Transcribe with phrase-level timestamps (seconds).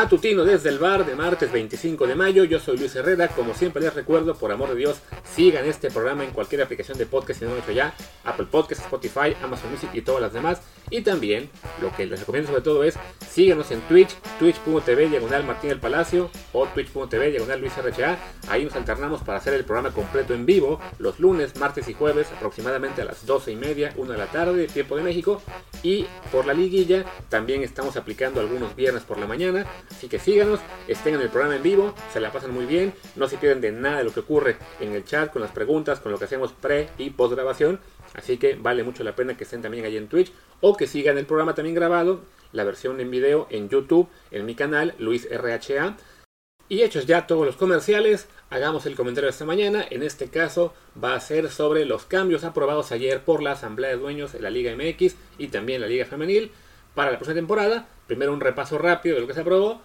[0.00, 2.44] matutino desde el bar de martes 25 de mayo.
[2.44, 3.28] Yo soy Luis Herrera.
[3.28, 7.04] Como siempre les recuerdo, por amor de Dios, sigan este programa en cualquier aplicación de
[7.04, 7.92] podcast si no lo han hecho ya.
[8.24, 10.62] Apple Podcasts, Spotify, Amazon Music y todas las demás.
[10.88, 11.50] Y también,
[11.82, 12.94] lo que les recomiendo sobre todo es,
[13.30, 18.18] síganos en Twitch, twitch.tv diagonal Martín del Palacio o twitch.tv diagonal Luis RHA.
[18.48, 22.26] Ahí nos alternamos para hacer el programa completo en vivo los lunes, martes y jueves
[22.34, 25.42] aproximadamente a las 12 y media, 1 de la tarde, tiempo de México.
[25.82, 29.66] Y por la liguilla también estamos aplicando algunos viernes por la mañana.
[29.90, 33.28] Así que síganos, estén en el programa en vivo, se la pasan muy bien, no
[33.28, 36.10] se pierden de nada de lo que ocurre en el chat, con las preguntas, con
[36.12, 37.80] lo que hacemos pre y post grabación.
[38.14, 41.18] Así que vale mucho la pena que estén también ahí en Twitch o que sigan
[41.18, 42.22] el programa también grabado,
[42.52, 45.96] la versión en video en YouTube, en mi canal, Luis RHA.
[46.68, 49.84] Y hechos ya todos los comerciales, hagamos el comentario de esta mañana.
[49.90, 53.96] En este caso va a ser sobre los cambios aprobados ayer por la Asamblea de
[53.96, 56.52] Dueños de la Liga MX y también la Liga Femenil
[56.94, 57.88] para la próxima temporada.
[58.06, 59.82] Primero un repaso rápido de lo que se aprobó.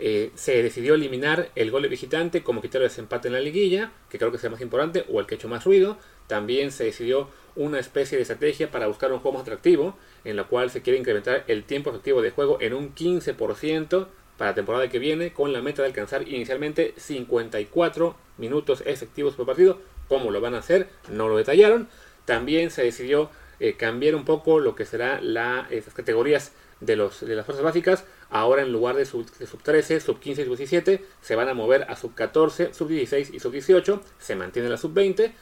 [0.00, 3.90] Eh, se decidió eliminar el gol de visitante como criterio de desempate en la liguilla,
[4.08, 5.98] que creo que es más importante, o el que ha hecho más ruido.
[6.28, 10.44] También se decidió una especie de estrategia para buscar un juego más atractivo, en la
[10.44, 14.88] cual se quiere incrementar el tiempo efectivo de juego en un 15% para la temporada
[14.88, 19.80] que viene, con la meta de alcanzar inicialmente 54 minutos efectivos por partido.
[20.06, 20.88] ¿Cómo lo van a hacer?
[21.10, 21.88] No lo detallaron.
[22.24, 27.26] También se decidió eh, cambiar un poco lo que será la, esas categorías de, los,
[27.26, 28.04] de las fuerzas básicas.
[28.30, 31.54] Ahora en lugar de sub, sub 13, sub 15 y sub 17, se van a
[31.54, 34.02] mover a sub 14, sub 16 y sub 18.
[34.18, 35.32] Se mantiene la sub 20.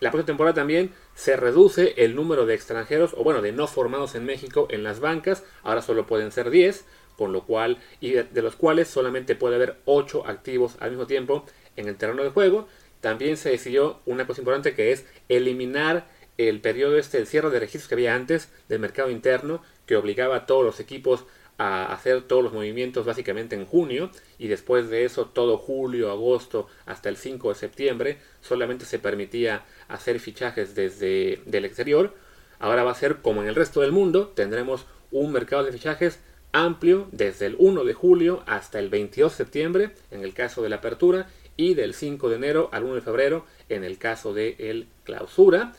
[0.00, 4.14] La próxima temporada también se reduce el número de extranjeros, o bueno, de no formados
[4.14, 5.42] en México en las bancas.
[5.62, 6.84] Ahora solo pueden ser 10,
[7.16, 11.06] con lo cual, y de, de los cuales solamente puede haber 8 activos al mismo
[11.06, 12.68] tiempo en el terreno de juego.
[13.00, 17.60] También se decidió una cosa importante que es eliminar el periodo este, el cierre de
[17.60, 21.24] registros que había antes del mercado interno, que obligaba a todos los equipos
[21.58, 26.66] a hacer todos los movimientos básicamente en junio y después de eso todo julio, agosto
[26.84, 32.14] hasta el 5 de septiembre solamente se permitía hacer fichajes desde el exterior.
[32.58, 36.20] Ahora va a ser como en el resto del mundo, tendremos un mercado de fichajes
[36.52, 40.68] amplio desde el 1 de julio hasta el 22 de septiembre en el caso de
[40.68, 44.56] la apertura y del 5 de enero al 1 de febrero en el caso de
[44.58, 45.74] el clausura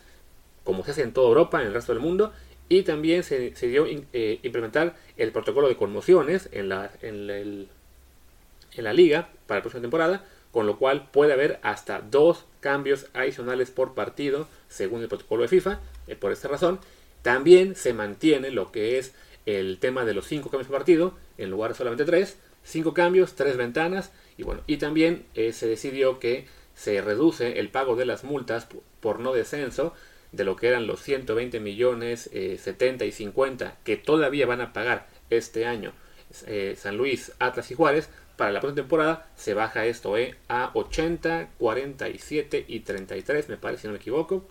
[0.67, 2.33] como se hace en toda Europa, en el resto del mundo,
[2.69, 3.73] y también se, se
[4.13, 7.67] eh, implementar el protocolo de conmociones en la, en, el,
[8.73, 13.07] en la liga para la próxima temporada, con lo cual puede haber hasta dos cambios
[13.13, 15.79] adicionales por partido según el protocolo de FIFA.
[16.07, 16.79] Eh, por esta razón,
[17.21, 19.13] también se mantiene lo que es
[19.45, 23.35] el tema de los cinco cambios por partido, en lugar de solamente tres, cinco cambios,
[23.35, 28.05] tres ventanas, y bueno, y también eh, se decidió que se reduce el pago de
[28.05, 28.67] las multas
[28.99, 29.93] por no descenso
[30.31, 35.07] de lo que eran los 120 millones, 70 y 50 que todavía van a pagar
[35.29, 35.93] este año
[36.45, 40.71] eh, San Luis, Atlas y Juárez, para la próxima temporada se baja esto eh, a
[40.73, 44.45] 80, 47 y 33, me parece, si no me equivoco.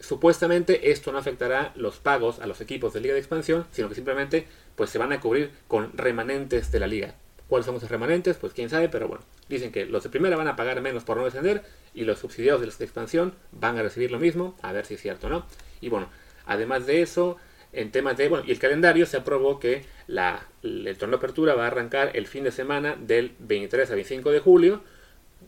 [0.00, 3.94] Supuestamente esto no afectará los pagos a los equipos de liga de expansión, sino que
[3.94, 7.14] simplemente pues se van a cubrir con remanentes de la liga.
[7.48, 8.36] ¿Cuáles son esos remanentes?
[8.36, 11.16] Pues quién sabe, pero bueno, dicen que los de primera van a pagar menos por
[11.16, 11.62] no descender
[11.94, 15.00] y los subsidiados de los expansión van a recibir lo mismo, a ver si es
[15.00, 15.46] cierto o no.
[15.80, 16.08] Y bueno,
[16.46, 17.36] además de eso,
[17.72, 21.54] en temas de, bueno, y el calendario se aprobó que la, el torneo de apertura
[21.54, 24.82] va a arrancar el fin de semana del 23 al 25 de julio.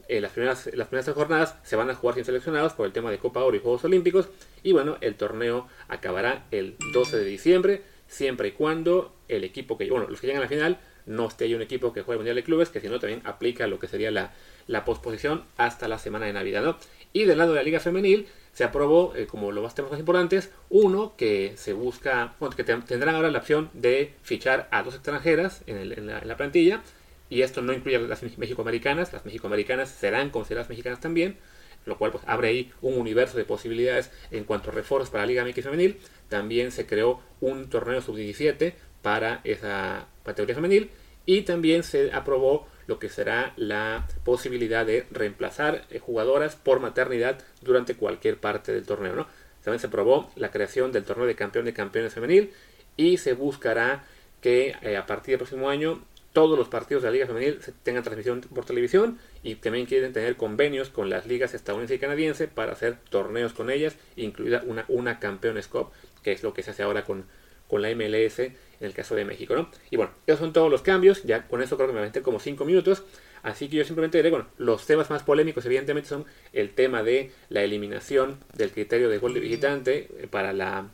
[0.08, 3.10] Eh, las, primeras, las primeras jornadas se van a jugar sin seleccionados por el tema
[3.10, 4.28] de Copa Oro y Juegos Olímpicos.
[4.62, 9.88] Y bueno, el torneo acabará el 12 de diciembre, siempre y cuando el equipo que,
[9.88, 12.36] bueno, los que llegan a la final no esté ahí un equipo que juegue Mundial
[12.36, 14.32] de Clubes, que si no también aplica lo que sería la,
[14.66, 16.62] la posposición hasta la semana de Navidad.
[16.62, 16.76] ¿no?
[17.12, 20.50] Y del lado de la Liga Femenil se aprobó, eh, como los temas más importantes,
[20.70, 25.62] uno que se busca, bueno, que tendrán ahora la opción de fichar a dos extranjeras
[25.66, 26.82] en, el, en, la, en la, plantilla,
[27.28, 31.36] y esto no incluye a las mexicoamericanas, las mexicoamericanas serán consideradas mexicanas también,
[31.84, 35.26] lo cual pues, abre ahí un universo de posibilidades en cuanto a refuerzos para la
[35.26, 35.98] Liga MX Femenil.
[36.28, 40.90] También se creó un torneo sub-17 para esa categoría femenil
[41.26, 47.38] y también se aprobó lo que será la posibilidad de reemplazar eh, jugadoras por maternidad
[47.62, 49.14] durante cualquier parte del torneo.
[49.14, 49.26] ¿no?
[49.62, 52.52] También se aprobó la creación del torneo de campeón de campeones femenil
[52.96, 54.04] y se buscará
[54.40, 56.02] que eh, a partir del próximo año
[56.34, 60.36] todos los partidos de la Liga Femenil tengan transmisión por televisión y también quieren tener
[60.36, 65.20] convenios con las ligas estadounidense y canadiense para hacer torneos con ellas, incluida una, una
[65.20, 65.90] Campeones Cup,
[66.24, 67.24] que es lo que se hace ahora con,
[67.68, 69.70] con la MLS en el caso de México, ¿no?
[69.90, 72.40] Y bueno, esos son todos los cambios, ya con eso creo que me aventé como
[72.40, 73.04] 5 minutos,
[73.42, 77.30] así que yo simplemente diré, bueno, los temas más polémicos evidentemente son el tema de
[77.48, 80.88] la eliminación del criterio de gol de visitante para la,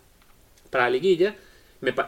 [0.71, 1.37] para la liguilla,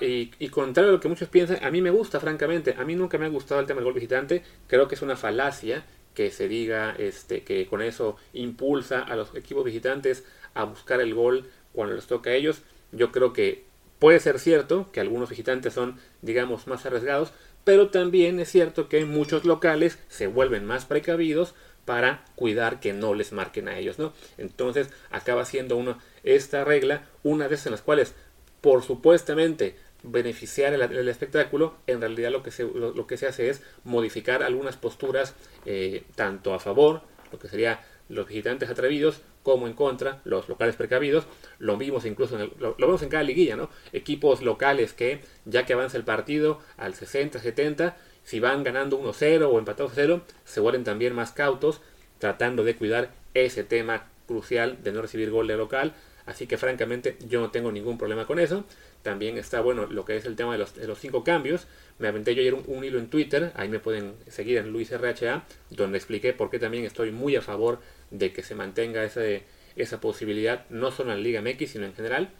[0.00, 2.74] y, contrario a lo que muchos piensan, a mí me gusta, francamente.
[2.78, 4.42] A mí nunca me ha gustado el tema del gol visitante.
[4.66, 5.84] Creo que es una falacia
[6.14, 11.14] que se diga este, que con eso impulsa a los equipos visitantes a buscar el
[11.14, 12.62] gol cuando les toca a ellos.
[12.92, 13.64] Yo creo que
[14.02, 17.32] puede ser cierto que algunos visitantes son, digamos, más arriesgados,
[17.62, 21.54] pero también es cierto que muchos locales se vuelven más precavidos
[21.84, 24.12] para cuidar que no les marquen a ellos, ¿no?
[24.38, 28.16] Entonces acaba siendo una, esta regla una de esas en las cuales
[28.60, 33.62] por supuestamente beneficiar el, espectáculo, en realidad lo que, se, lo, que se hace es
[33.84, 39.74] modificar algunas posturas eh, tanto a favor, lo que sería los visitantes atrevidos, como en
[39.74, 41.26] contra, los locales precavidos.
[41.58, 43.70] Lo vimos incluso en lo, vemos en cada liguilla, ¿no?
[43.92, 49.48] Equipos locales que, ya que avanza el partido al 60, 70, si van ganando 1-0
[49.50, 51.80] o empatados 0, se vuelven también más cautos,
[52.18, 55.92] tratando de cuidar ese tema crucial de no recibir gol de local.
[56.24, 58.64] Así que francamente yo no tengo ningún problema con eso.
[59.02, 61.66] También está bueno lo que es el tema de los, cinco cambios.
[61.98, 65.44] Me aventé yo ayer un, hilo en Twitter, ahí me pueden seguir en Luis RHA,
[65.70, 67.80] donde expliqué por qué también estoy muy a favor
[68.12, 72.30] de que se mantenga esa posibilidad, no solo en Liga MX, sino en general.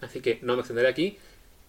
[0.00, 1.18] Así que no me extenderé aquí.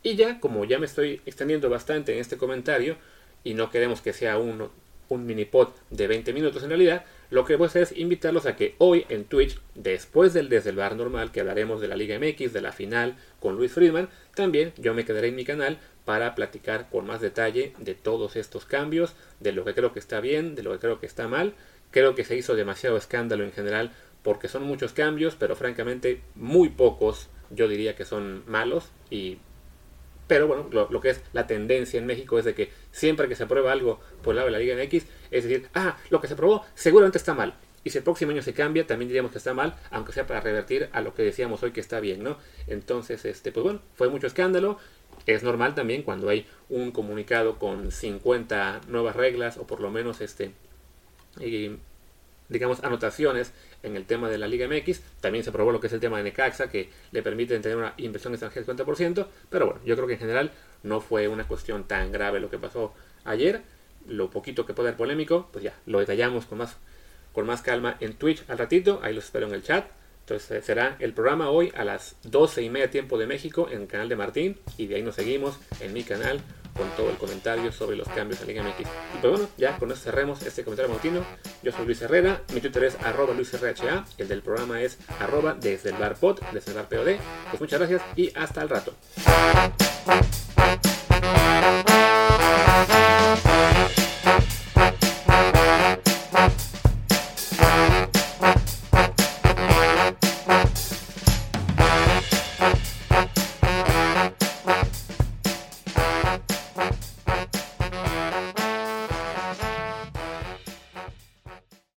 [0.01, 2.97] Y ya, como ya me estoy extendiendo bastante en este comentario,
[3.43, 4.69] y no queremos que sea un,
[5.09, 8.45] un mini pod de 20 minutos en realidad, lo que voy a hacer es invitarlos
[8.45, 11.95] a que hoy en Twitch, después del Desde el Bar Normal, que hablaremos de la
[11.95, 15.79] Liga MX, de la final con Luis Friedman, también yo me quedaré en mi canal
[16.05, 20.21] para platicar con más detalle de todos estos cambios, de lo que creo que está
[20.21, 21.55] bien, de lo que creo que está mal.
[21.91, 23.91] Creo que se hizo demasiado escándalo en general
[24.23, 29.37] porque son muchos cambios, pero francamente muy pocos yo diría que son malos y
[30.27, 33.43] pero bueno, lo, que es la tendencia en México es de que siempre que se
[33.43, 36.33] aprueba algo por el lado de la Liga MX, es decir, ah, lo que se
[36.33, 37.53] aprobó seguramente está mal.
[37.83, 40.41] Y si el próximo año se cambia, también diríamos que está mal, aunque sea para
[40.41, 42.39] revertir a lo que decíamos hoy que está bien, ¿no?
[42.65, 44.79] Entonces, este, pues bueno, fue mucho escándalo.
[45.27, 50.21] Es normal también cuando hay un comunicado con 50 nuevas reglas o por lo menos
[50.21, 50.53] este,
[52.49, 53.53] digamos, anotaciones
[53.83, 55.01] en el tema de la Liga MX.
[55.21, 57.93] También se aprobó lo que es el tema de Necaxa, que le permite tener una
[57.97, 59.27] inversión extranjera del 50%.
[59.49, 60.51] Pero bueno, yo creo que en general
[60.83, 62.93] no fue una cuestión tan grave lo que pasó
[63.23, 63.61] ayer.
[64.07, 66.77] Lo poquito que puede ser polémico, pues ya, lo detallamos con más,
[67.33, 68.99] con más calma en Twitch al ratito.
[69.01, 69.87] Ahí los espero en el chat.
[70.21, 73.81] Entonces eh, será el programa hoy a las 12 y media tiempo de México en
[73.81, 74.59] el canal de Martín.
[74.77, 76.41] Y de ahí nos seguimos en mi canal
[76.75, 78.81] con todo el comentario sobre los cambios en Liga MX.
[78.81, 81.25] Y pues bueno, ya con eso cerremos este comentario matutino.
[81.63, 85.89] Yo soy Luis Herrera, mi Twitter es arroba LuisRHA, el del programa es arroba desde
[85.89, 87.17] el bar pod, desde el bar POD.
[87.49, 88.93] Pues muchas gracias y hasta el rato.